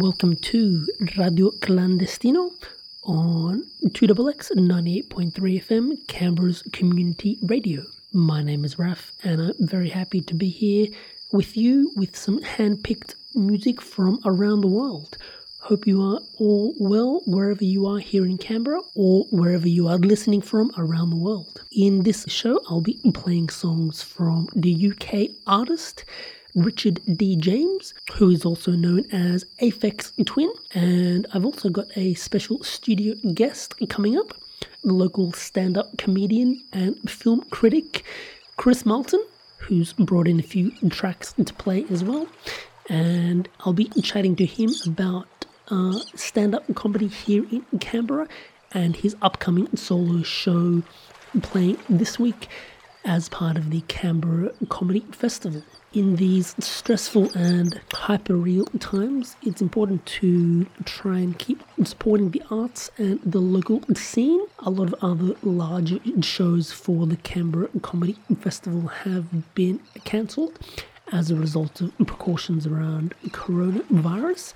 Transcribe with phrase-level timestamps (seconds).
[0.00, 0.86] welcome to
[1.16, 2.52] Radio Clandestino
[3.02, 5.32] on 2XX 98.3
[5.64, 7.82] FM, Canberra's community radio.
[8.12, 10.86] My name is Raf, and I'm very happy to be here
[11.32, 15.18] with you with some hand picked music from around the world.
[15.62, 19.98] Hope you are all well wherever you are here in Canberra or wherever you are
[19.98, 21.64] listening from around the world.
[21.72, 26.04] In this show, I'll be playing songs from the UK artist
[26.58, 27.36] Richard D.
[27.36, 30.52] James, who is also known as Aphex Twin.
[30.74, 34.36] And I've also got a special studio guest coming up,
[34.82, 38.04] local stand up comedian and film critic
[38.56, 39.24] Chris Marlton,
[39.58, 42.26] who's brought in a few tracks to play as well.
[42.88, 45.28] And I'll be chatting to him about
[45.70, 48.26] uh, stand up comedy here in Canberra
[48.72, 50.82] and his upcoming solo show
[51.42, 52.48] playing this week
[53.04, 59.62] as part of the Canberra Comedy Festival in these stressful and hyper real times, it's
[59.62, 64.46] important to try and keep supporting the arts and the local scene.
[64.60, 70.58] A lot of other larger shows for the Canberra Comedy Festival have been cancelled
[71.10, 74.52] as a result of precautions around coronavirus.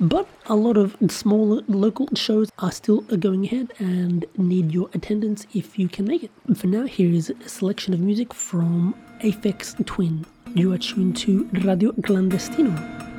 [0.00, 5.46] But a lot of smaller local shows are still going ahead and need your attendance
[5.54, 6.32] if you can make it.
[6.56, 10.26] For now, here is a selection of music from Aphex Twin.
[10.52, 13.11] You are tuned to Radio Clandestino.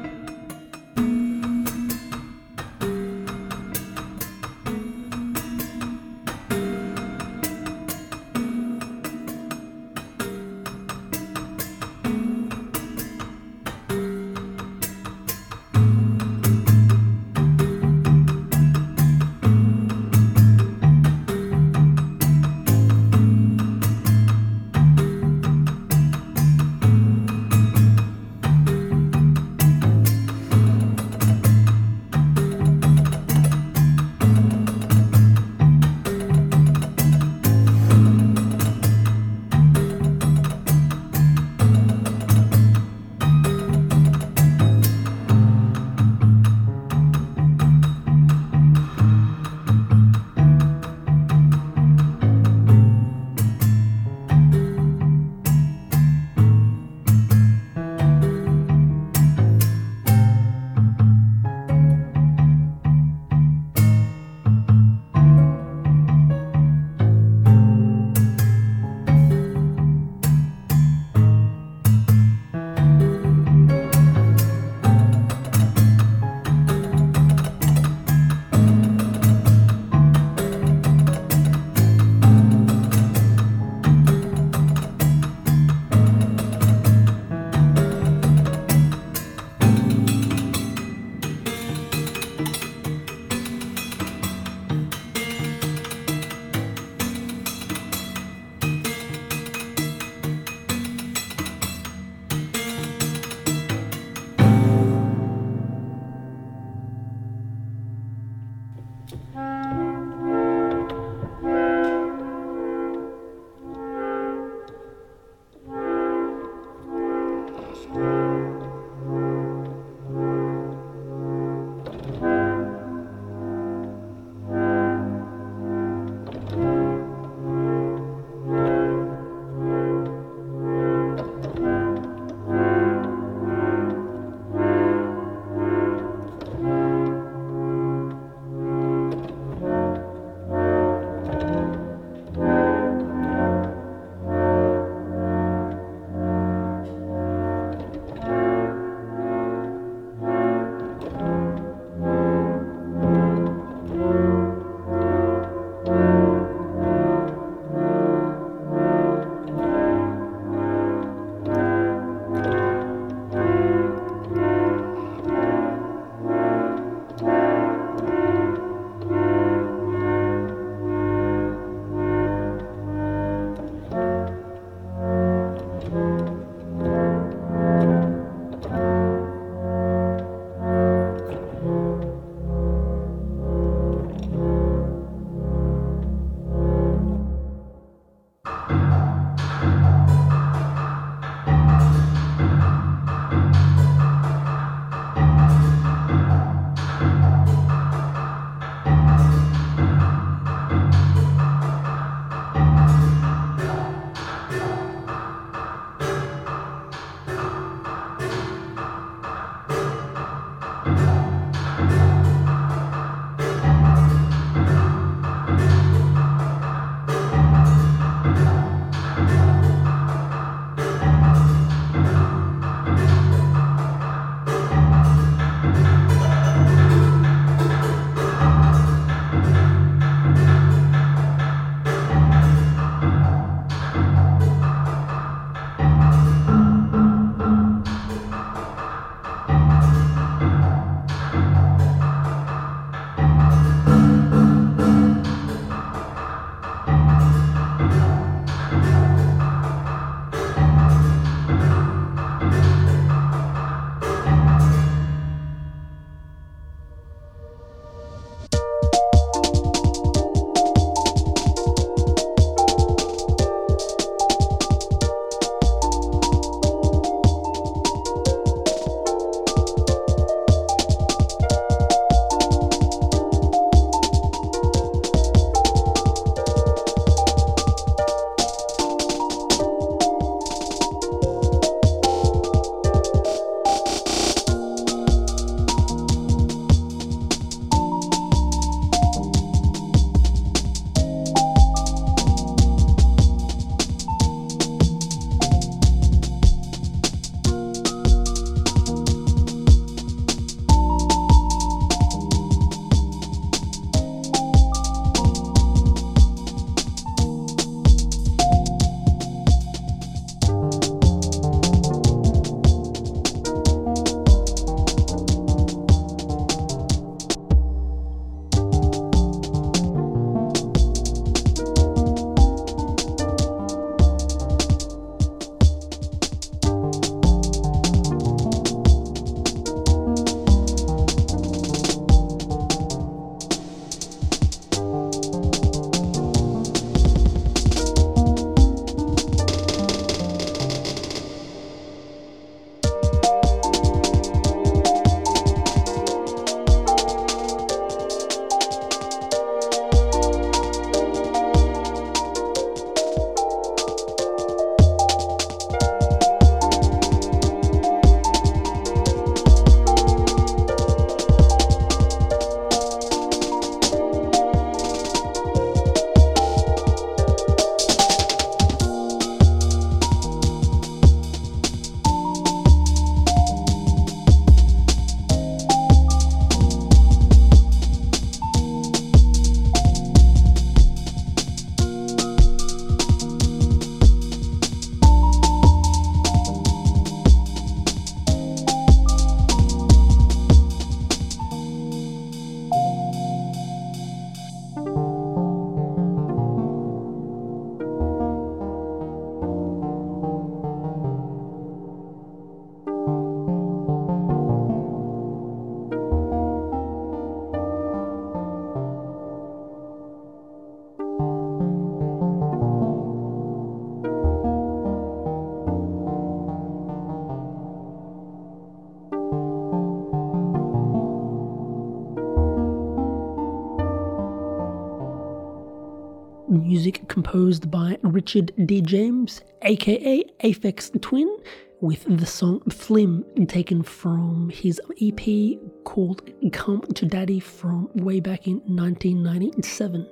[426.94, 428.80] Music composed by Richard D.
[428.80, 431.38] James, aka Aphex Twin,
[431.81, 436.21] with the song Flim taken from his EP called
[436.52, 440.07] Come to Daddy from way back in 1997.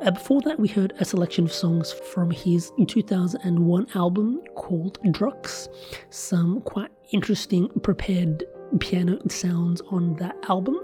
[0.00, 5.68] Uh, before that, we heard a selection of songs from his 2001 album called Drukqs.
[6.08, 8.42] Some quite interesting prepared
[8.80, 10.78] piano sounds on that album,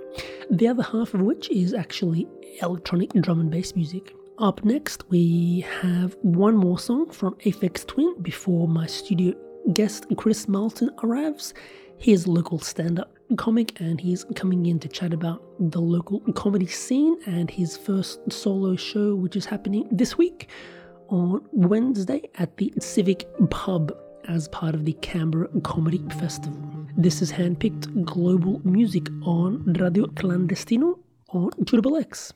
[0.51, 2.29] the other half of which is actually
[2.61, 4.13] electronic drum and bass music.
[4.43, 9.35] Up next, we have one more song from Aphex Twin before my studio
[9.73, 11.55] guest Chris Marlton arrives.
[11.97, 16.19] He's a local stand up comic and he's coming in to chat about the local
[16.35, 20.49] comedy scene and his first solo show, which is happening this week
[21.07, 23.97] on Wednesday at the Civic Pub
[24.27, 26.59] as part of the Canberra Comedy Festival.
[26.97, 32.33] This is handpicked global music on Radio Clandestino on 2XX.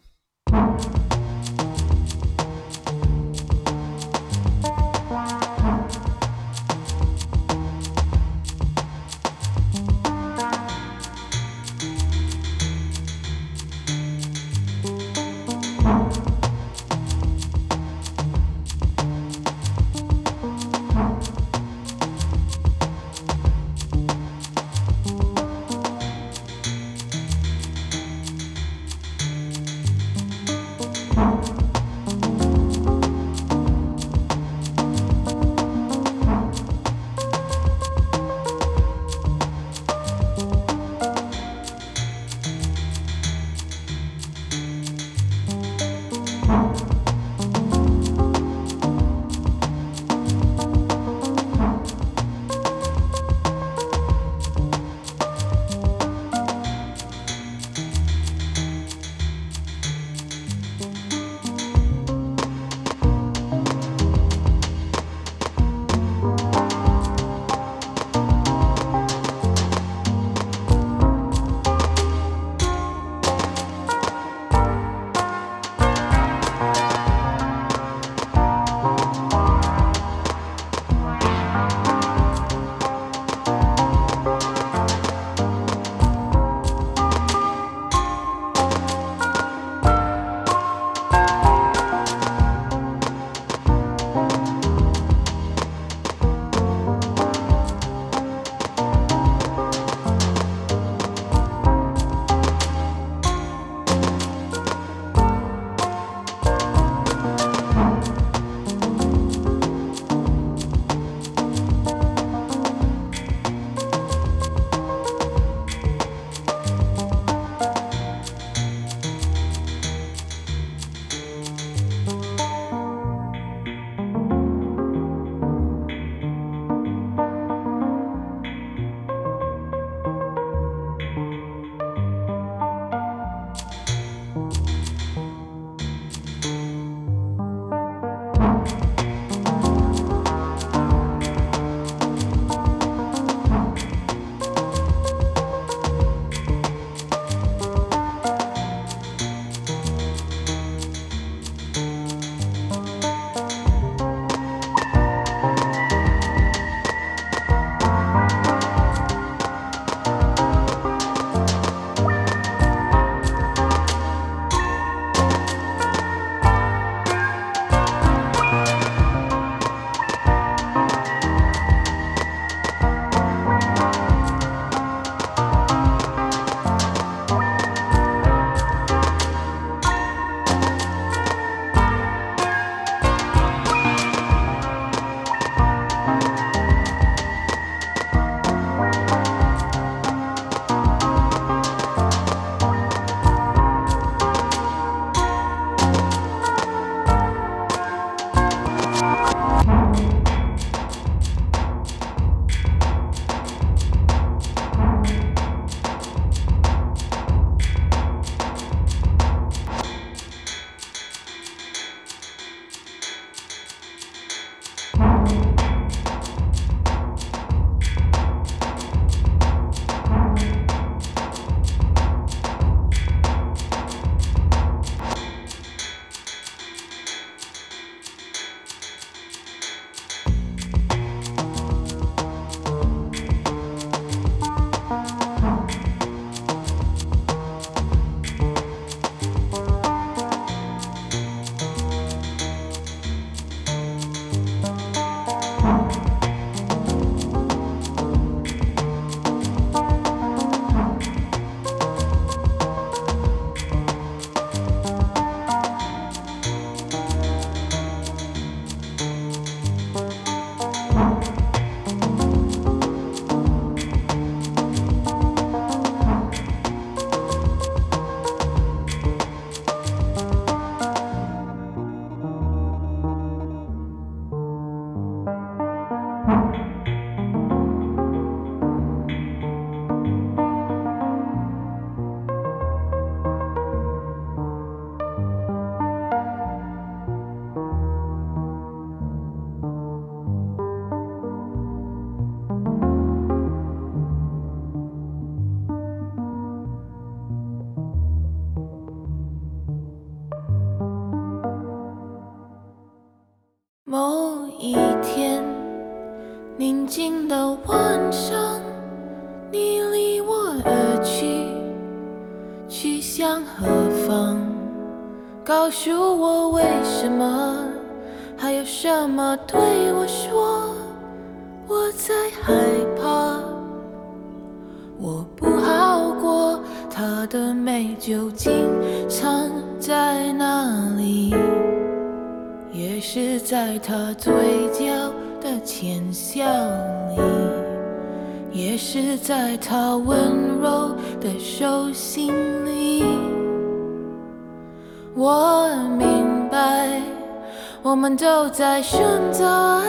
[347.96, 349.00] 我们都在选
[349.32, 349.46] 择
[349.78, 349.86] 爱，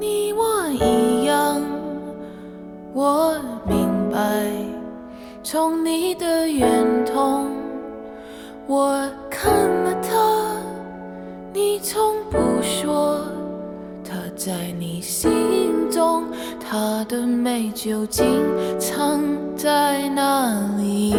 [0.00, 1.62] 你我一样。
[2.92, 4.18] 我明白，
[5.40, 6.68] 从你的眼
[7.04, 7.46] 瞳，
[8.66, 10.56] 我看了他，
[11.52, 13.20] 你从不说，
[14.02, 16.24] 他在你心中，
[16.58, 18.26] 他的美究竟
[18.80, 19.20] 藏
[19.56, 21.14] 在哪里？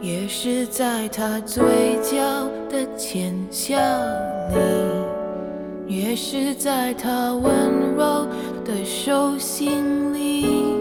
[0.00, 2.20] 也是在他嘴角
[2.68, 3.76] 的浅笑
[4.50, 4.56] 里，
[5.86, 8.26] 越是在他温柔
[8.64, 10.75] 的手心里。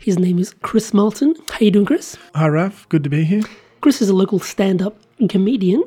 [0.00, 1.34] His name is Chris Marlton.
[1.50, 2.16] How you doing, Chris?
[2.34, 2.88] Hi, Raf.
[2.88, 3.42] Good to be here.
[3.80, 4.96] Chris is a local stand-up
[5.28, 5.82] comedian,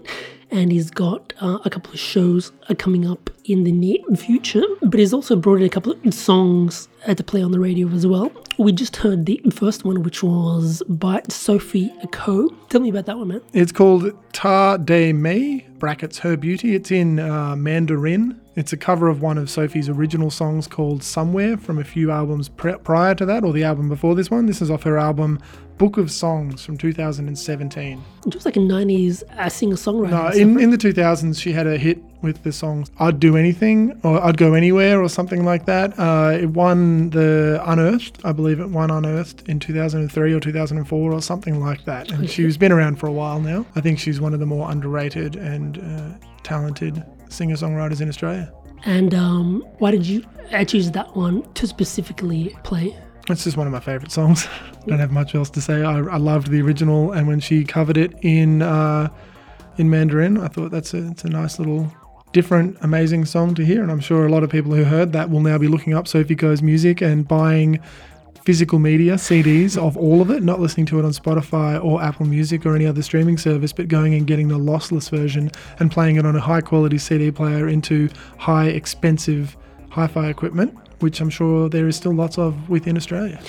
[0.52, 4.64] and he's got uh, a couple of shows coming up in the near future.
[4.82, 8.06] But he's also brought in a couple of songs to play on the radio as
[8.06, 8.32] well.
[8.58, 12.50] We just heard the first one, which was by Sophie Koh.
[12.70, 13.42] Tell me about that one, man.
[13.54, 16.76] It's called Ta De Me, brackets Her Beauty.
[16.76, 18.40] It's in uh, Mandarin.
[18.56, 22.50] It's a cover of one of Sophie's original songs called Somewhere from a few albums
[22.50, 24.46] pre- prior to that, or the album before this one.
[24.46, 25.40] This is off her album
[25.78, 28.04] Book of Songs from 2017.
[28.28, 30.10] It was like a '90s uh, singer-songwriter.
[30.12, 34.00] No, in, in the 2000s, she had a hit with the song I'd Do Anything
[34.04, 35.98] or I'd Go Anywhere or something like that.
[35.98, 41.22] Uh, it won the Unearthed, I believe it won Unearthed in 2003 or 2004 or
[41.22, 42.12] something like that.
[42.12, 43.66] And she's been around for a while now.
[43.76, 48.52] I think she's one of the more underrated and uh, talented singer songwriters in Australia.
[48.86, 50.24] And um, why did you
[50.68, 52.96] choose that one to specifically play?
[53.30, 54.48] It's just one of my favourite songs.
[54.88, 55.84] Don't have much else to say.
[55.84, 59.10] I, I loved the original, and when she covered it in uh,
[59.78, 61.92] in Mandarin, I thought that's a it's a nice little
[62.32, 63.82] different, amazing song to hear.
[63.82, 66.08] And I'm sure a lot of people who heard that will now be looking up
[66.08, 67.80] Sophie Koh's music and buying
[68.44, 72.26] physical media CDs of all of it, not listening to it on Spotify or Apple
[72.26, 76.16] Music or any other streaming service, but going and getting the lossless version and playing
[76.16, 79.56] it on a high quality CD player into high expensive
[79.90, 83.40] hi-fi equipment, which I'm sure there is still lots of within Australia.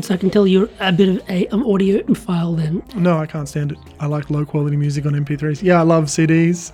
[0.00, 2.82] So I can tell you're a bit of a um, audiophile then.
[2.94, 3.78] No, I can't stand it.
[4.00, 5.62] I like low quality music on MP3s.
[5.62, 6.72] Yeah, I love CDs.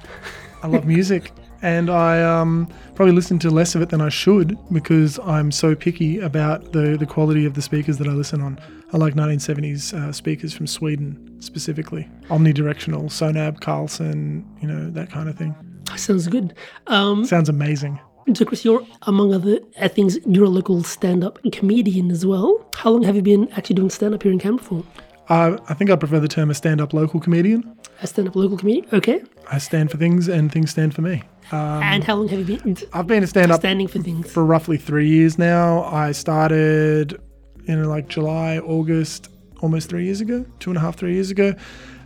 [0.63, 1.31] I love music.
[1.63, 5.75] And I um, probably listen to less of it than I should because I'm so
[5.75, 8.59] picky about the, the quality of the speakers that I listen on.
[8.93, 12.09] I like 1970s uh, speakers from Sweden specifically.
[12.25, 15.55] Omnidirectional, Sonab, Carlson, you know, that kind of thing.
[15.97, 16.55] Sounds good.
[16.89, 18.01] Um, Sounds amazing.
[18.35, 22.67] so Chris, you're among other things, you're a local stand-up comedian as well.
[22.75, 24.85] How long have you been actually doing stand-up here in Canberra for?
[25.29, 27.77] Uh, I think I prefer the term a stand up local comedian.
[28.03, 28.87] A stand-up local comedian.
[28.93, 29.23] Okay.
[29.51, 31.23] I stand for things and things stand for me.
[31.53, 34.31] and how long have you been I've been a stand up standing for things?
[34.31, 35.85] for roughly three years now.
[35.85, 37.21] I started
[37.67, 39.29] in like July, August,
[39.61, 41.55] almost three years ago, two and a half, three years ago.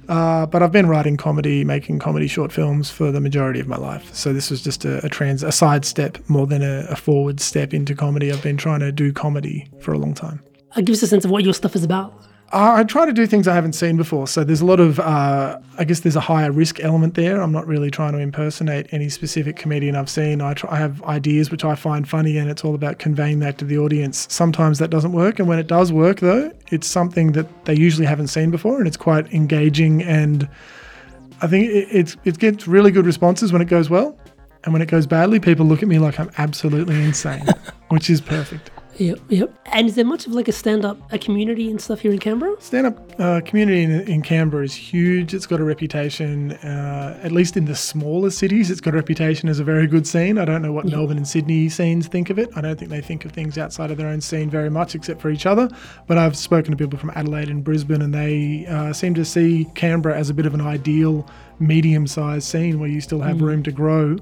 [0.08, 3.76] Uh, but I've been writing comedy, making comedy short films for the majority of my
[3.76, 4.14] life.
[4.14, 7.40] So this was just a, a trans, a side step more than a, a forward
[7.40, 8.30] step into comedy.
[8.30, 10.40] I've been trying to do comedy for a long time.
[10.76, 12.12] Uh, give us a sense of what your stuff is about.
[12.52, 14.28] Uh, I try to do things I haven't seen before.
[14.28, 17.42] So there's a lot of, uh, I guess there's a higher risk element there.
[17.42, 20.40] I'm not really trying to impersonate any specific comedian I've seen.
[20.40, 23.58] I, try, I have ideas which I find funny, and it's all about conveying that
[23.58, 24.28] to the audience.
[24.30, 28.06] Sometimes that doesn't work, and when it does work, though, it's something that they usually
[28.06, 30.04] haven't seen before, and it's quite engaging.
[30.04, 30.48] And
[31.42, 34.16] I think it, it's, it gets really good responses when it goes well.
[34.62, 37.44] And when it goes badly, people look at me like I'm absolutely insane,
[37.88, 38.70] which is perfect.
[38.98, 39.54] Yep, yep.
[39.66, 42.56] And is there much of like a stand-up a community and stuff here in Canberra?
[42.60, 45.34] Stand-up uh, community in, in Canberra is huge.
[45.34, 49.48] It's got a reputation, uh, at least in the smaller cities, it's got a reputation
[49.48, 50.38] as a very good scene.
[50.38, 50.96] I don't know what Yeah.
[50.96, 52.48] Melbourne and Sydney scenes think of it.
[52.56, 55.20] I don't think they think of things outside of their own scene very much, except
[55.20, 55.68] for each other.
[56.06, 59.66] But I've spoken to people from Adelaide and Brisbane, and they uh, seem to see
[59.74, 61.28] Canberra as a bit of an ideal
[61.58, 64.16] medium-sized scene where you still have room to grow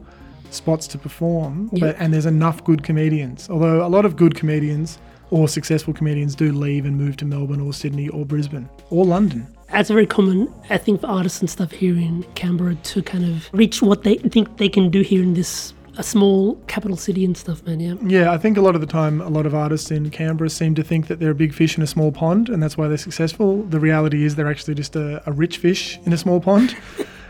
[0.54, 1.86] spots to perform, Yeah.
[1.86, 3.48] but and there's enough good comedians.
[3.50, 4.98] Although a lot of good comedians
[5.30, 9.46] or successful comedians do leave and move to Melbourne or Sydney or Brisbane or London.
[9.72, 13.24] That's a very common, I think, for artists and stuff here in Canberra to kind
[13.24, 17.24] of reach what they think they can do here in this a small capital city
[17.24, 17.78] and stuff, man.
[17.78, 17.94] Yeah.
[18.04, 20.74] Yeah, I think a lot of the time, a lot of artists in Canberra seem
[20.74, 22.96] to think that they're a big fish in a small pond, and that's why they're
[22.98, 23.62] successful.
[23.62, 26.76] The reality is they're actually just a, a rich fish in a small pond.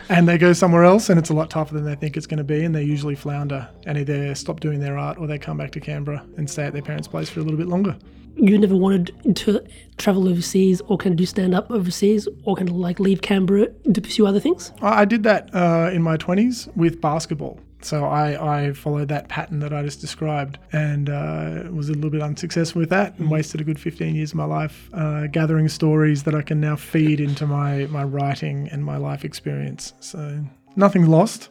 [0.08, 2.38] And they go somewhere else, and it's a lot tougher than they think it's going
[2.38, 5.56] to be, and they usually flounder and either stop doing their art or they come
[5.56, 7.96] back to Canberra and stay at their parents' place for a little bit longer.
[8.36, 9.64] You never wanted to
[9.96, 13.68] travel overseas or kind of do stand up overseas or kind of like leave Canberra
[13.68, 14.72] to pursue other things?
[14.82, 17.60] I did that uh, in my 20s with basketball.
[17.84, 22.10] So I, I followed that pattern that I just described and uh, was a little
[22.10, 25.68] bit unsuccessful with that and wasted a good 15 years of my life uh, gathering
[25.68, 29.92] stories that I can now feed into my, my writing and my life experience.
[30.00, 30.44] So
[30.76, 31.50] nothing lost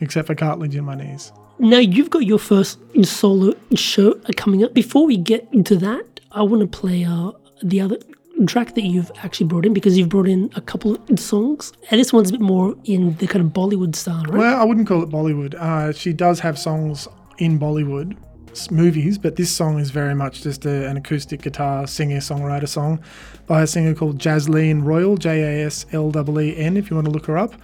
[0.00, 1.32] except for cartilage in my knees.
[1.58, 4.74] Now you've got your first solo show coming up.
[4.74, 7.96] Before we get into that, I want to play uh, the other
[8.46, 12.00] track that you've actually brought in because you've brought in a couple of songs, and
[12.00, 14.38] this one's a bit more in the kind of Bollywood style, right?
[14.38, 15.54] Well, I wouldn't call it Bollywood.
[15.54, 18.16] Uh, she does have songs in Bollywood
[18.70, 23.00] movies, but this song is very much just a, an acoustic guitar singer songwriter song
[23.46, 26.96] by a singer called Jasleen Royal, J A S L E E N, if you
[26.96, 27.54] want to look her up.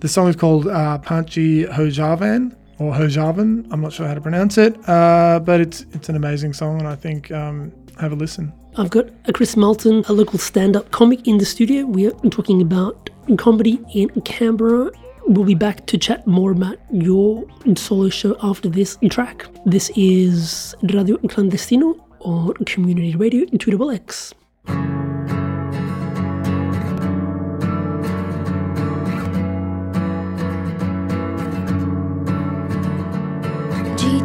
[0.00, 3.66] The song is called uh, Panchi Hojavan or Hojavan.
[3.72, 6.86] I'm not sure how to pronounce it, uh, but it's it's an amazing song, and
[6.86, 8.52] I think um, have a listen.
[8.76, 11.84] I've got a Chris Marlton, a local stand-up comic in the studio.
[11.84, 14.90] We're talking about comedy in Canberra.
[15.26, 17.44] We'll be back to chat more about your
[17.76, 19.46] solo show after this track.
[19.66, 25.07] This is Radio Clandestino on Community Radio 2XX.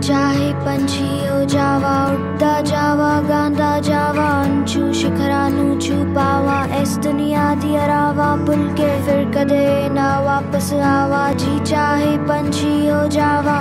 [0.04, 7.76] चाहे पंछी हो जावा उड़ता जावा, गांदा जावा, अंचू, शिखरानू छू पावा इस दुनिया दी
[7.76, 13.58] अरावा भुल के फिर कदे ना वापस आवा, जी चाहे पंछी हो जावा।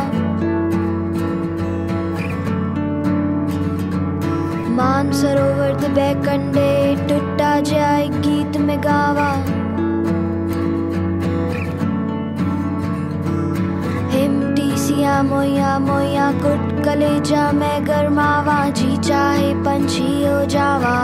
[4.76, 6.70] मान सरोवर दे बैकंडे
[7.09, 9.31] टुट्टा जाए गीत में गावा।
[14.11, 20.96] हिमटी सिया मोया मोया कुट कलेजा मैं गरमावा जी चाहे पंछी हो जावा।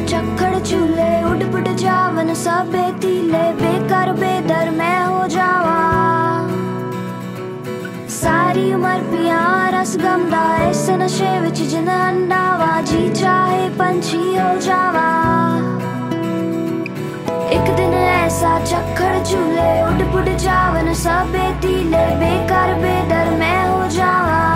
[0.00, 1.36] चक्कर चूल्हे उड़
[1.72, 5.76] जावन सबे तीले। बेकर, बेदर मैं हो जावा।
[8.08, 15.06] सारी उम्र पिया रस गमदा इस नशे विच जिन अंडावा। जी चाहे पंछी हो जावा।
[17.50, 24.46] एक दिन ऐसा चक्कर चूल्हे उड़ बुड़ जावन सबे तीले। बेकर, बेदर मैं हो जावा।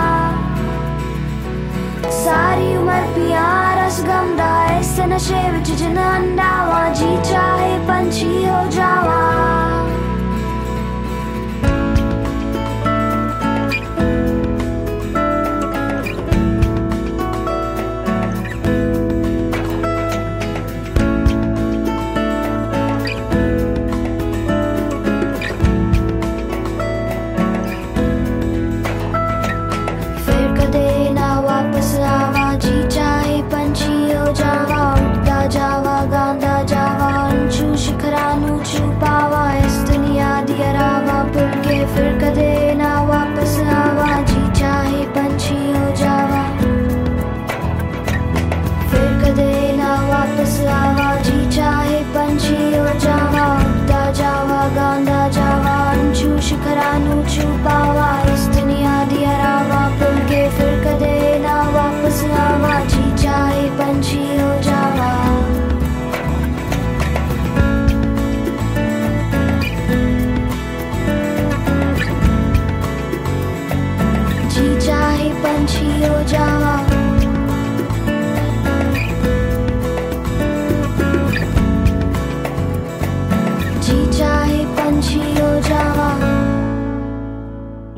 [2.11, 9.20] सारी उम्र पिया रस गमदा इस नशे विच जिन अंडावा जी चाहे पंछी हो जावा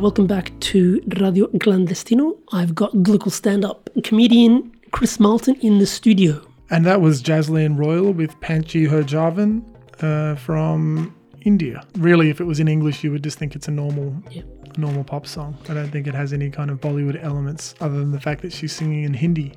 [0.04, 2.38] Welcome back to Radio Clandestino.
[2.52, 6.46] I've got local stand up comedian Chris Marlton in the studio.
[6.70, 9.64] And that was Jasleen Royal with Panchi Herjavan
[10.04, 11.86] uh, from India.
[12.00, 14.42] Really, if it was in English, you would just think it's a normal, Yeah.
[14.76, 15.58] a normal pop song.
[15.70, 18.52] I don't think it has any kind of Bollywood elements other than the fact that
[18.52, 19.54] she's singing in Hindi.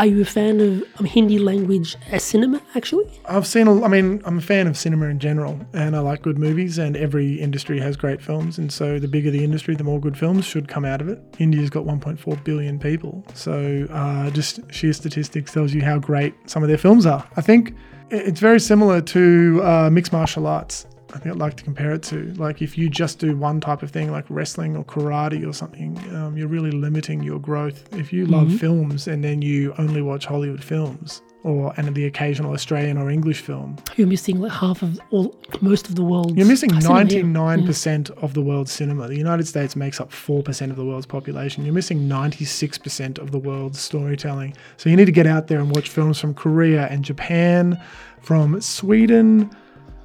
[0.00, 3.04] Are you a fan of um, Hindi language cinema, actually?
[3.26, 6.22] I've seen, a, I mean, I'm a fan of cinema in general, and I like
[6.22, 8.56] good movies, and every industry has great films.
[8.56, 11.22] And so, the bigger the industry, the more good films should come out of it.
[11.38, 13.22] India's got 1.4 billion people.
[13.34, 17.28] So, uh, just sheer statistics tells you how great some of their films are.
[17.36, 17.74] I think
[18.08, 20.86] it's very similar to uh, mixed martial arts.
[21.14, 23.82] I think I'd like to compare it to like if you just do one type
[23.82, 27.92] of thing like wrestling or karate or something, um, you're really limiting your growth.
[27.96, 32.52] If you love films and then you only watch Hollywood films or and the occasional
[32.52, 36.36] Australian or English film, You're missing like half of all, most of the world.
[36.36, 39.08] you're missing 99% of the world's cinema.
[39.08, 41.64] The United States makes up 4% of the world's population.
[41.64, 44.54] You're missing 96% of the world's storytelling.
[44.76, 47.80] So you need to get out there and watch films from Korea and Japan,
[48.20, 49.50] from Sweden,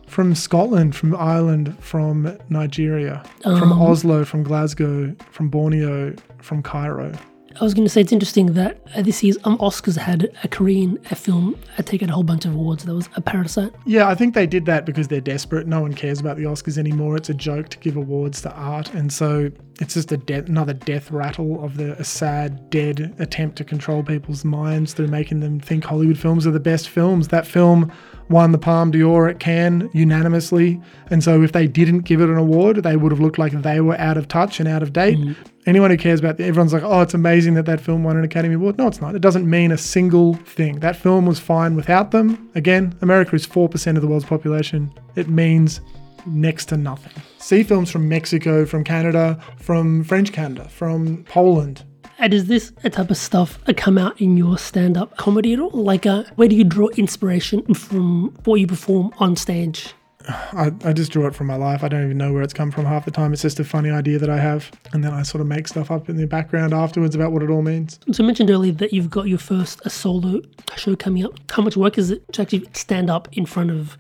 [0.08, 7.12] from Scotland, from Ireland, from Nigeria, from Oslo, from Glasgow, from Borneo, from Cairo.
[7.60, 10.48] I was going to say it's interesting that uh, this year's um, Oscars had a
[10.50, 12.84] Korean a film uh, taken a whole bunch of awards.
[12.84, 13.72] There was a Parasite.
[13.86, 15.66] Yeah, I think they did that because they're desperate.
[15.66, 17.16] No one cares about the Oscars anymore.
[17.16, 20.74] It's a joke to give awards to art, and so it's just a de- another
[20.74, 25.62] death rattle of the a sad, dead attempt to control people's minds through making them
[25.62, 27.30] think Hollywood films are the best films.
[27.30, 27.90] That film
[28.30, 32.38] won the Palme d'Or at Cannes unanimously, and so if they didn't give it an
[32.38, 35.18] award, they would have looked like they were out of touch and out of date.
[35.18, 35.36] Mm.
[35.66, 38.56] Anyone who cares about everyone's like, oh, it's amazing that that film won an Academy
[38.56, 38.78] Award.
[38.78, 39.16] No, it's not.
[39.16, 40.80] It doesn't mean a single thing.
[40.80, 42.50] That film was fine without them.
[42.56, 44.94] Again, America is 4% of the world's population.
[45.16, 45.82] It means
[46.28, 47.14] next to nothing.
[47.40, 51.84] See films from Mexico, from Canada, from French Canada, from Poland.
[52.18, 55.72] And does this type of stuff uh, come out in your stand-up comedy at all?
[55.72, 59.94] Like, uh, where do you draw inspiration from what you perform on stage?
[60.28, 61.84] I, I just draw it from my life.
[61.84, 63.34] I don't even know where it's come from half the time.
[63.34, 64.72] It's just a funny idea that I have.
[64.94, 67.50] And then I sort of make stuff up in the background afterwards about what it
[67.50, 68.00] all means.
[68.12, 70.42] So you mentioned earlier that you've got your first a solo
[70.78, 71.34] show coming up.
[71.52, 73.98] How much work is it to actually stand up in front of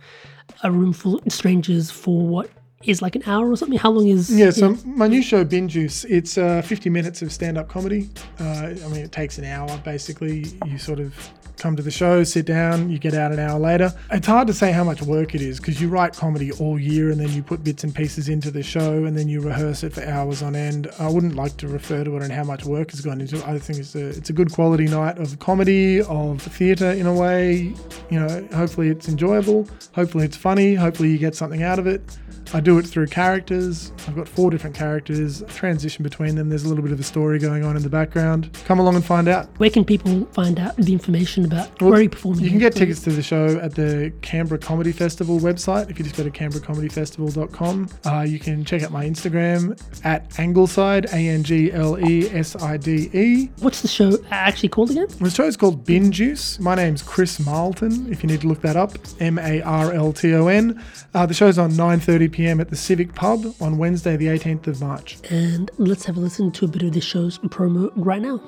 [0.63, 2.49] a room full of strangers for what
[2.85, 3.77] is like an hour or something?
[3.77, 7.31] How long is Yeah, so my new show, Bin Juice, it's uh, 50 minutes of
[7.31, 8.09] stand up comedy.
[8.39, 10.45] Uh, I mean, it takes an hour basically.
[10.65, 11.13] You sort of
[11.57, 13.93] come to the show, sit down, you get out an hour later.
[14.11, 17.11] It's hard to say how much work it is because you write comedy all year
[17.11, 19.93] and then you put bits and pieces into the show and then you rehearse it
[19.93, 20.89] for hours on end.
[20.99, 23.47] I wouldn't like to refer to it and how much work has gone into it.
[23.47, 27.13] I think it's a, it's a good quality night of comedy, of theatre in a
[27.13, 27.73] way.
[28.09, 32.01] You know, hopefully it's enjoyable, hopefully it's funny, hopefully you get something out of it.
[32.53, 33.91] I do it through characters.
[34.07, 36.49] I've got four different characters, transition between them.
[36.49, 38.57] There's a little bit of a story going on in the background.
[38.65, 39.47] Come along and find out.
[39.57, 42.43] Where can people find out the information about where are you performing?
[42.43, 45.89] You can get tickets to the show at the Canberra Comedy Festival website.
[45.89, 51.05] If you just go to canberracomedyfestival.com, uh, you can check out my Instagram at Angleside,
[51.05, 53.49] A N G L E S I D E.
[53.59, 55.07] What's the show actually called again?
[55.19, 56.59] The show is called Bin Juice.
[56.59, 58.11] My name's Chris Marlton.
[58.11, 60.81] If you need to look that up, M A R L T O N.
[61.13, 62.59] Uh, the show's on 9:30 p.m.
[62.59, 65.17] at the Civic Pub on Wednesday, the 18th of March.
[65.29, 68.41] And let's have a listen to a bit of the show's promo right now.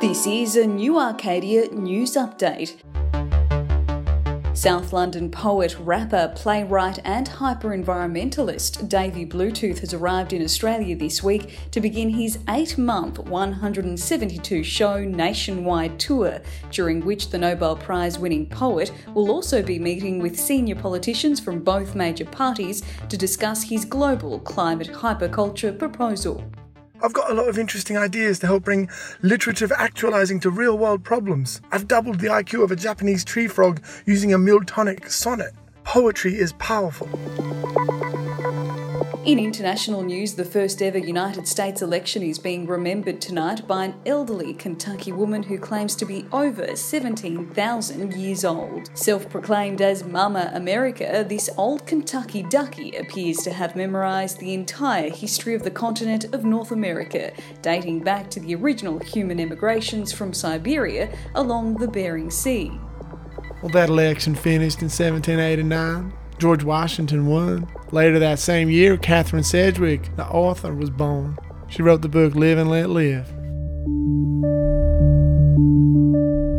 [0.00, 2.82] This is a New Arcadia news update.
[4.56, 11.22] South London poet, rapper, playwright, and hyper environmentalist Davy Bluetooth has arrived in Australia this
[11.22, 16.40] week to begin his eight month, 172 show nationwide tour,
[16.70, 21.62] during which the Nobel Prize winning poet will also be meeting with senior politicians from
[21.62, 26.42] both major parties to discuss his global climate hyperculture proposal.
[27.02, 28.88] I've got a lot of interesting ideas to help bring
[29.22, 31.60] literative actualizing to real world problems.
[31.70, 35.52] I've doubled the IQ of a Japanese tree frog using a Miltonic sonnet.
[35.84, 37.08] Poetry is powerful.
[39.26, 43.94] In international news, the first ever United States election is being remembered tonight by an
[44.06, 48.88] elderly Kentucky woman who claims to be over 17,000 years old.
[48.96, 55.10] Self proclaimed as Mama America, this old Kentucky ducky appears to have memorised the entire
[55.10, 60.32] history of the continent of North America, dating back to the original human emigrations from
[60.32, 62.70] Siberia along the Bering Sea.
[63.60, 66.12] Well, that election finished in 1789.
[66.38, 67.66] George Washington won.
[67.92, 71.38] Later that same year, Catharine Sedgwick, the author, was born.
[71.68, 73.32] She wrote the book Live and Let Live.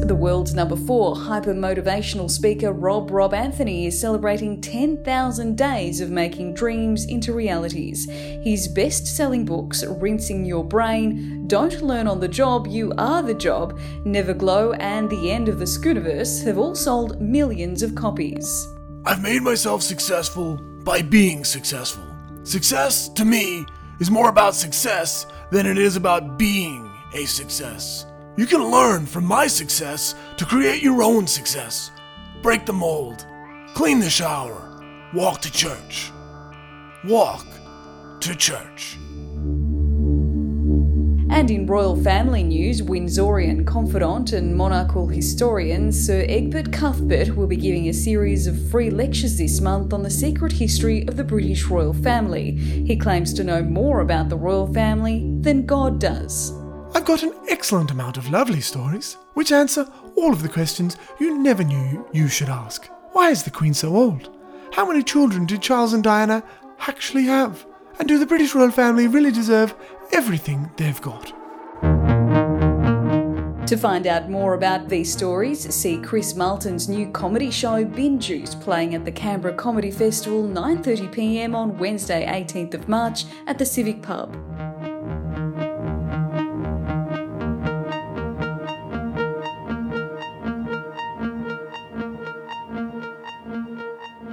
[0.07, 6.09] The world's number four hyper motivational speaker Rob Rob Anthony is celebrating 10,000 days of
[6.09, 8.09] making dreams into realities.
[8.09, 13.33] His best selling books, Rinsing Your Brain, Don't Learn on the Job, You Are the
[13.33, 18.67] Job, Never Glow, and The End of the Scooniverse have all sold millions of copies.
[19.07, 22.03] I've made myself successful by being successful.
[22.43, 23.65] Success, to me,
[24.01, 28.05] is more about success than it is about being a success.
[28.35, 31.89] You can learn from my success to create your own success.
[32.41, 33.25] Break the mold,
[33.75, 34.77] clean the shower,
[35.13, 36.11] walk to church.
[37.05, 37.47] Walk
[38.19, 38.97] to church.
[41.37, 47.55] And in royal family news, Windsorian confidant and monarchal historian Sir Egbert Cuthbert will be
[47.55, 51.65] giving a series of free lectures this month on the secret history of the British
[51.65, 52.53] royal family.
[52.53, 56.53] He claims to know more about the royal family than God does.
[56.95, 61.37] I've got an excellent amount of lovely stories, which answer all of the questions you
[61.37, 62.87] never knew you should ask.
[63.11, 64.35] Why is the Queen so old?
[64.73, 66.43] How many children did Charles and Diana
[66.79, 67.63] actually have?
[67.99, 69.75] And do the British royal family really deserve
[70.11, 71.33] everything they've got?
[73.67, 78.55] To find out more about these stories, see Chris Marlton's new comedy show Bin Juice
[78.55, 81.53] playing at the Canberra Comedy Festival 9:30 p.m.
[81.53, 84.37] on Wednesday 18th of March at the Civic Pub.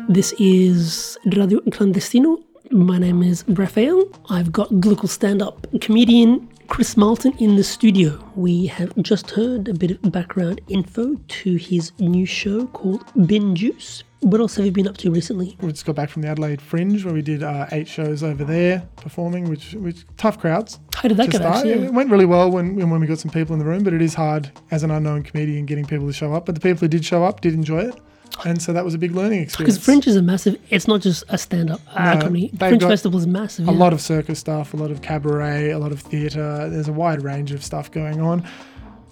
[0.09, 2.44] This is Radio Clandestino.
[2.71, 4.05] My name is Raphael.
[4.31, 8.19] I've got local stand up comedian Chris Marlton in the studio.
[8.37, 13.55] We have just heard a bit of background info to his new show called Bin
[13.55, 14.03] Juice.
[14.21, 15.59] What else have you been up to recently?
[15.61, 18.45] We just got back from the Adelaide Fringe where we did uh, eight shows over
[18.45, 20.81] there performing, which which tough crowds.
[20.95, 21.39] How did that go?
[21.39, 21.57] start.
[21.57, 21.85] Actually?
[21.85, 24.01] It went really well when when we got some people in the room, but it
[24.01, 26.47] is hard as an unknown comedian getting people to show up.
[26.47, 28.01] But the people who did show up did enjoy it,
[28.45, 29.75] and so that was a big learning experience.
[29.77, 30.61] Because Fringe is a massive.
[30.71, 32.51] It's not just a stand-up uh, No, comedy.
[32.59, 33.69] Fringe Festival is massive.
[33.69, 33.79] a yeah.
[33.79, 36.69] lot of circus stuff, a lot of cabaret, a lot of theatre.
[36.69, 38.47] There's a wide range of stuff going on.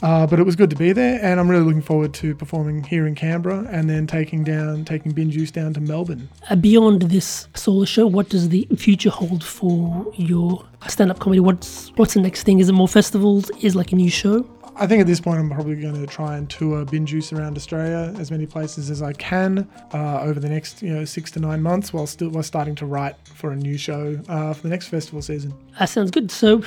[0.02, 2.82] Uh, but it was good to be there, and I'm really looking forward to performing
[2.82, 6.28] here in Canberra and then taking down, taking Bin Juice down to Melbourne.
[6.50, 11.38] Uh, beyond this solo show, what does the future hold for your stand-up comedy?
[11.38, 12.58] What's what's the next thing?
[12.58, 13.48] Is it more festivals?
[13.60, 14.44] Is like a new show?
[14.76, 17.56] I think at this point I'm probably going to try and tour Bin Juice around
[17.56, 21.40] Australia as many places as I can uh, over the next you know six to
[21.40, 24.68] nine months, while still while starting to write for a new show uh, for the
[24.68, 25.54] next festival season.
[25.78, 26.30] That sounds good.
[26.30, 26.62] So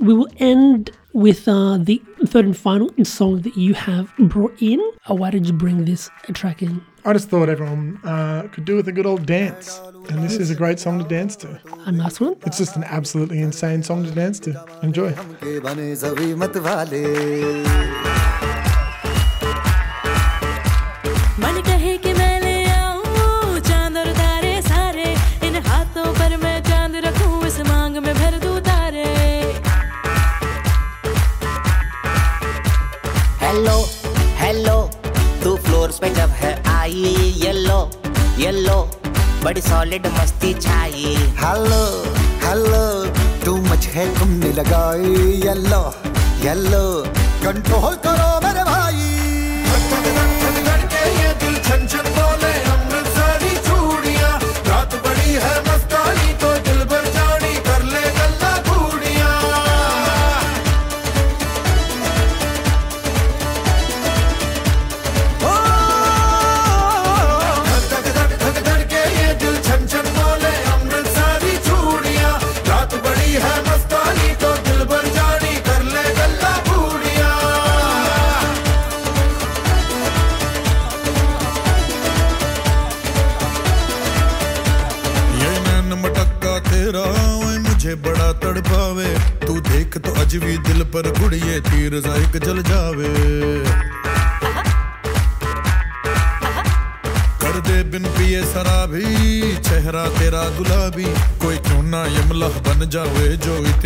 [0.00, 4.80] we will end with uh, the third and final song that you have brought in.
[5.08, 6.82] Uh, why did you bring this track in?
[7.05, 10.49] I just thought everyone uh, could do with a good old dance, and this is
[10.49, 11.59] a great song to dance to.
[11.85, 12.35] A nice one.
[12.45, 14.51] It's just an absolutely insane song to dance to.
[14.81, 15.11] Enjoy.
[15.43, 17.03] के बने सभी मत वाले
[21.43, 25.07] मन कहे कि मैं ले आऊं चांद और तारे सारे
[25.47, 29.05] इन हाथों पर मैं चांद रखूं इस मांग में भर दूं तारे
[33.45, 33.77] हेलो
[34.43, 34.77] हेलो
[35.43, 36.38] तू फ्लोर पे जब है
[36.90, 37.78] आई येलो
[38.38, 38.78] येलो
[39.42, 41.82] बड़ी सॉलिड मस्ती छाई। हेलो
[42.44, 42.82] हेलो
[43.44, 45.14] टू मच है तुमने लगाई
[45.46, 45.82] येलो
[46.44, 46.84] येलो
[47.44, 48.29] कंट्रोल करो।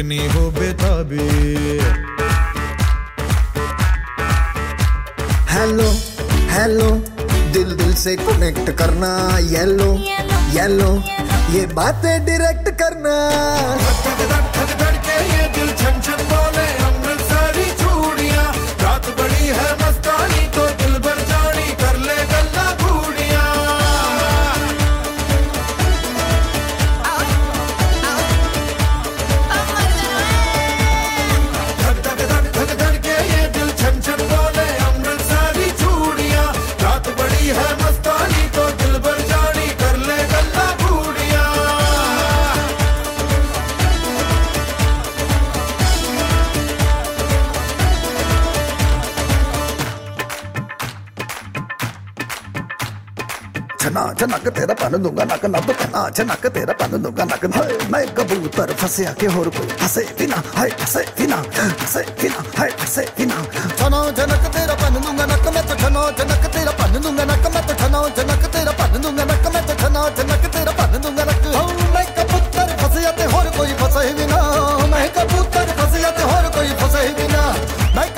[0.04, 1.24] जो इतनी हो बेताबी।
[5.50, 5.88] हेलो
[6.52, 6.90] हेलो
[7.52, 9.12] दिल दिल से कनेक्ट करना
[9.52, 9.92] येलो
[10.56, 10.92] येलो
[11.54, 12.24] ये बातें
[54.04, 58.04] छना छनक तेरा पन दूँगा नक नब छना छनक तेरा पन दूँगा नक हाय मैं
[58.12, 63.36] कबूतर फंसे के होर कोई। फंसे बिना हाय फंसे बिना फंसे बिना हाय फंसे बिना।
[63.80, 67.62] छनो छनक तेरा पन दूँगा नक मैं तो छनो छनक तेरा पन दूँगा नक मैं
[67.64, 71.44] तो छनो छनक तेरा पन दूँगा नक मैं तो छनो छनक तेरा पन दूँगा नक
[71.56, 74.40] हाँ, मैं कबूतर फंसे के होर कोई फंसे बिना।
[74.92, 77.42] मैं कबूतर फंसे के होर कोई फंसे बिना।
[77.96, 78.08] मैं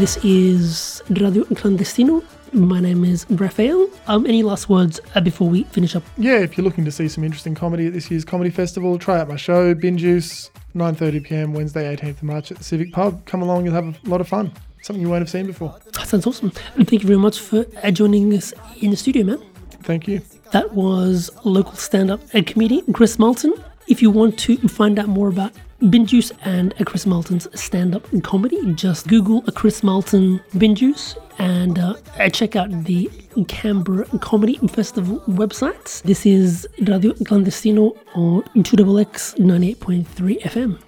[0.00, 2.24] This is Radio Clandestino.
[2.54, 3.86] My name is Raphael.
[4.06, 6.02] Um, any last words uh, before we finish up?
[6.16, 9.20] Yeah, if you're looking to see some interesting comedy at this year's comedy festival, try
[9.20, 11.52] out my show, Bin Juice, 9:30 p.m.
[11.52, 13.22] Wednesday, 18th of March at the Civic Pub.
[13.26, 14.50] Come along, you'll have a lot of fun.
[14.80, 15.78] Something you won't have seen before.
[15.92, 16.50] That sounds awesome.
[16.76, 19.44] And thank you very much for uh, joining us in the studio, man.
[19.82, 20.22] Thank you.
[20.52, 23.52] That was local stand-up uh, comedian Chris Marlton.
[23.86, 25.52] If you want to find out more about
[25.88, 31.78] Bin Juice and Chris Marlton's stand-up comedy, just Google a Chris Moulton Bin Juice and
[31.78, 31.94] uh,
[32.28, 33.10] check out the
[33.48, 36.02] Canberra Comedy Festival websites.
[36.02, 40.78] This is Radio Clandestino on 2XX 98.3 FM.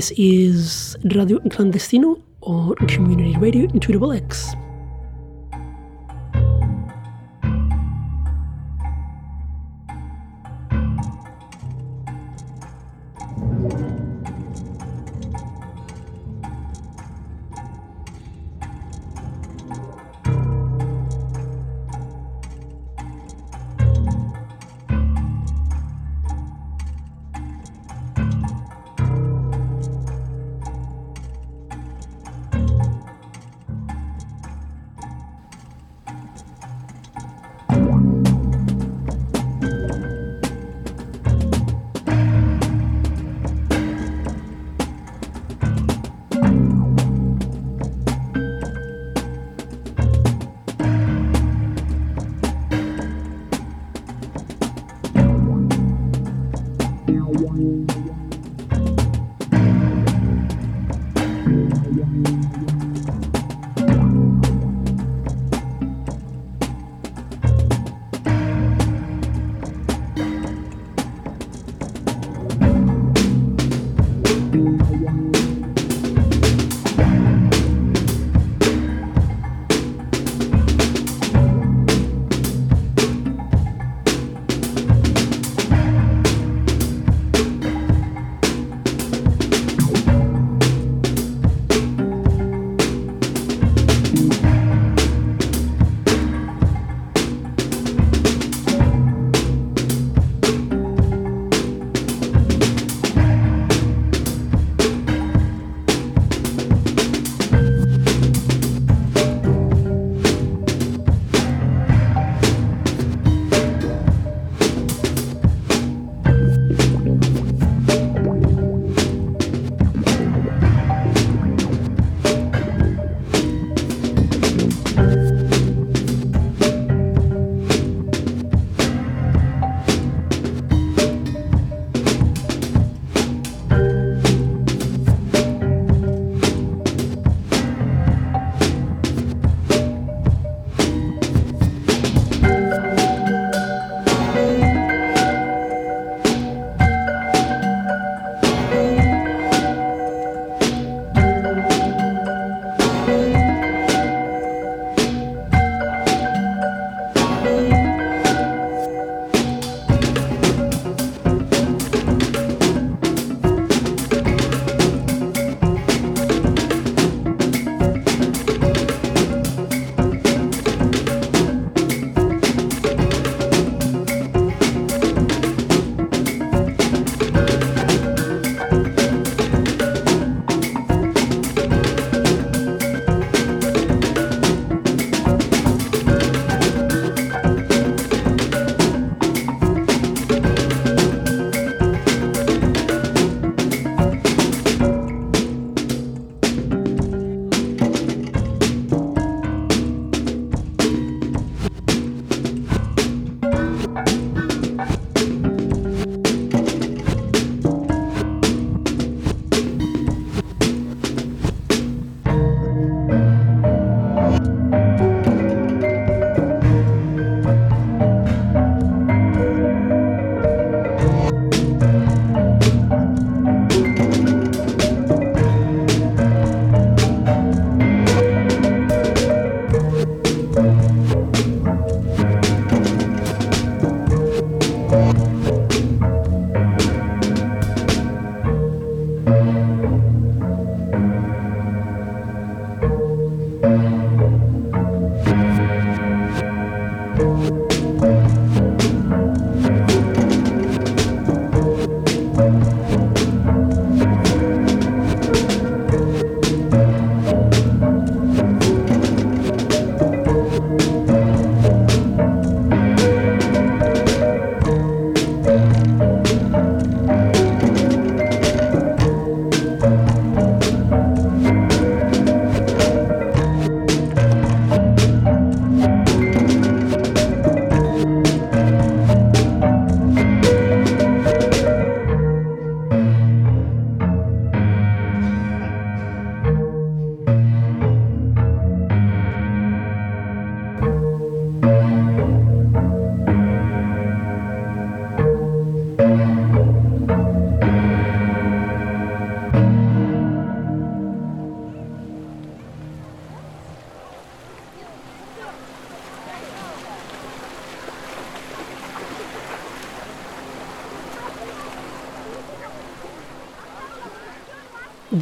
[0.00, 4.59] This is Radio Clandestino on Community Radio 2XX.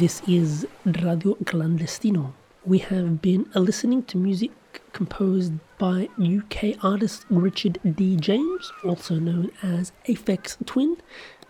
[0.09, 0.67] This is
[1.03, 2.33] Radio Clandestino.
[2.65, 4.49] We have been listening to music
[4.91, 8.15] composed by UK artist Richard D.
[8.15, 10.97] James, also known as Aphex Twin,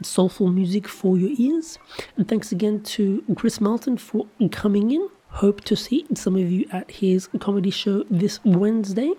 [0.04, 1.80] soulful music for your ears.
[2.18, 5.08] And thanks again to Chris Marlton for coming in.
[5.30, 9.14] Hope to see some of you at his comedy show this Wednesday,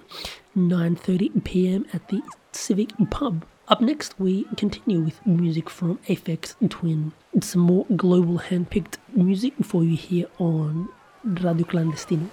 [0.54, 1.86] 9:30 p.m.
[1.94, 2.20] at the
[2.52, 3.46] Civic Pub.
[3.70, 7.12] Up next, we continue with music from Aphex Twin.
[7.32, 10.88] It's some more global handpicked music for you here on
[11.22, 12.30] Radio Clandestino.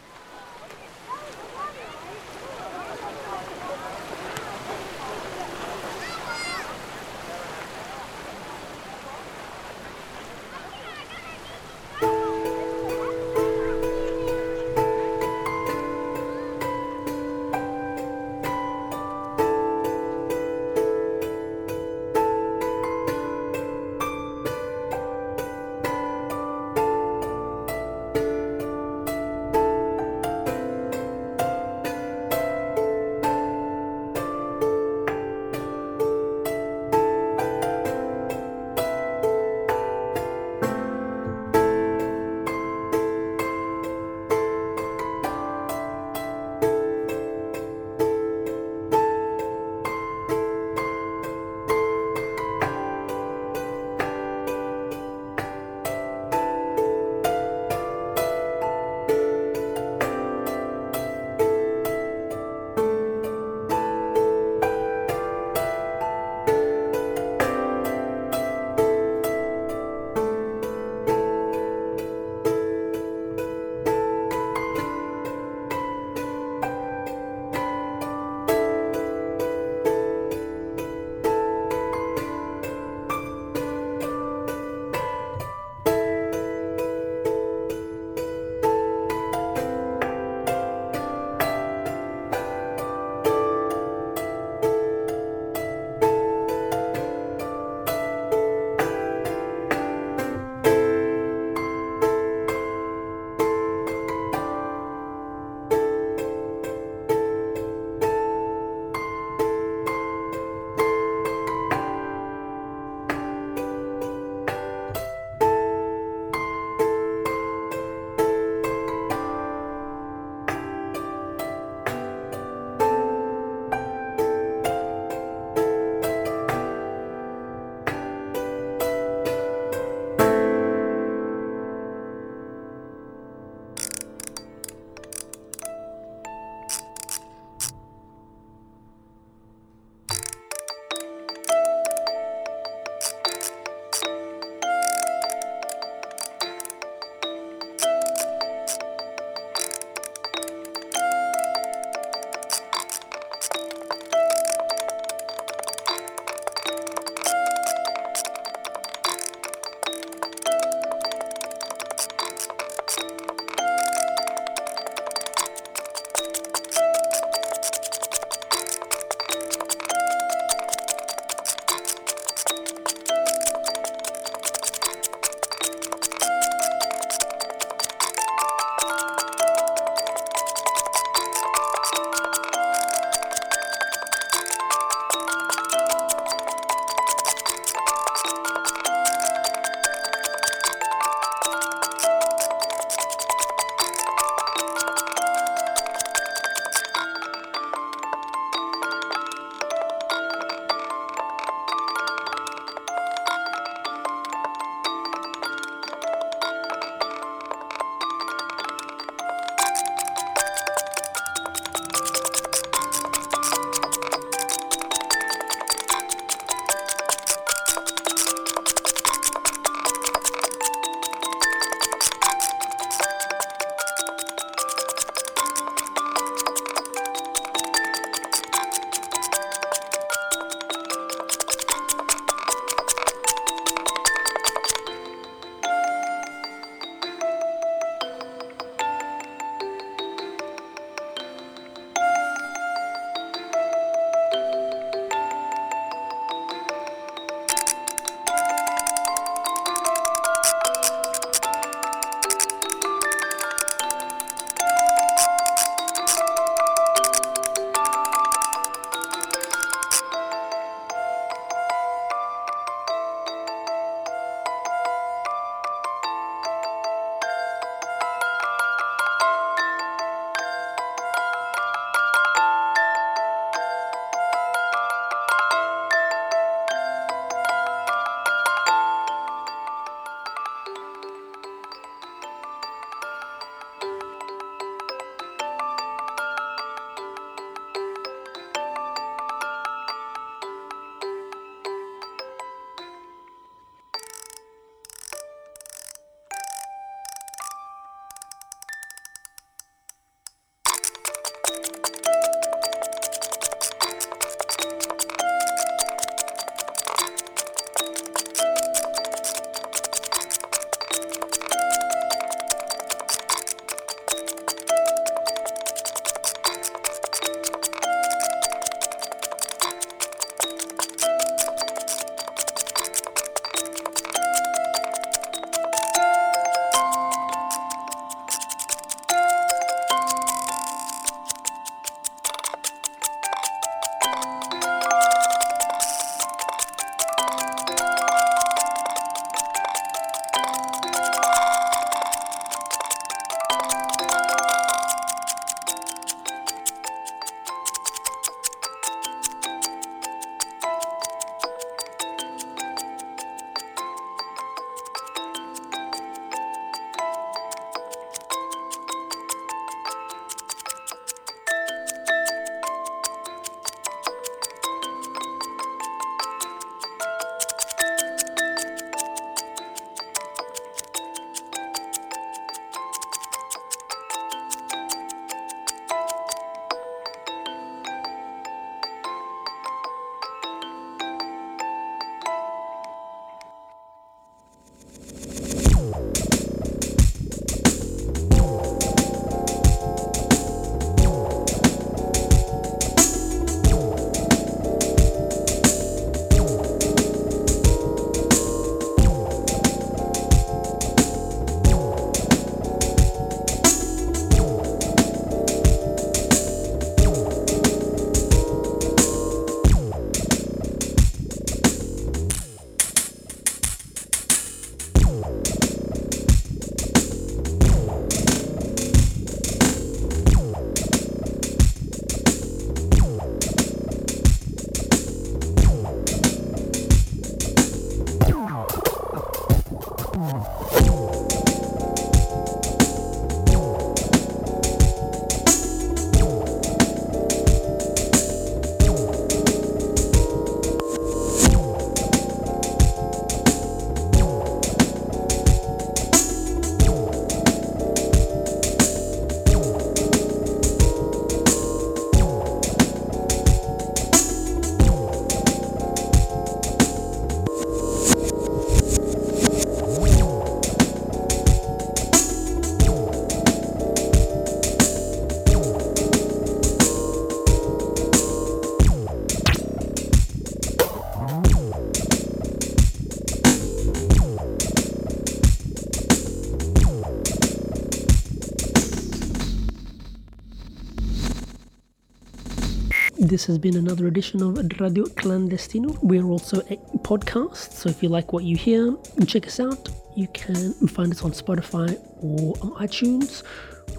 [483.38, 485.96] This has been another edition of Radio Clandestino.
[486.02, 489.90] We're also a podcast, so if you like what you hear, check us out.
[490.16, 493.44] You can find us on Spotify or iTunes,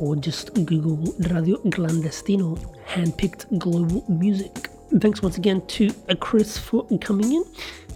[0.01, 0.97] or just Google
[1.31, 4.71] Radio Clandestino, handpicked global music.
[4.99, 7.45] Thanks once again to Chris for coming in,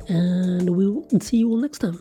[0.06, 2.00] and we'll see you all next time.